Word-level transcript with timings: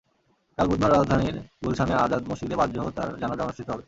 কাল 0.57 0.65
বুধবার 0.67 0.91
রাজধানীর 0.91 1.35
গুলশানে 1.63 1.93
আজাদ 1.95 2.21
মসজিদে 2.29 2.55
বাদ 2.55 2.69
জোহর 2.75 2.93
তাঁর 2.97 3.09
জানাজা 3.21 3.43
অনুষ্ঠিত 3.43 3.67
হবে। 3.69 3.79